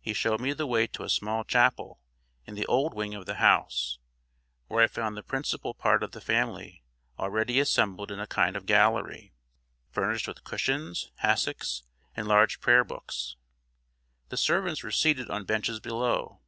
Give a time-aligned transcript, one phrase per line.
[0.00, 2.00] He showed me the way to a small chapel
[2.46, 3.98] in the old wing of the house,
[4.68, 6.82] where I found the principal part of the family
[7.18, 9.34] already assembled in a kind of gallery,
[9.90, 11.82] furnished with cushions, hassocks,
[12.16, 13.36] and large prayer books;
[14.30, 16.40] the servants were seated on benches below.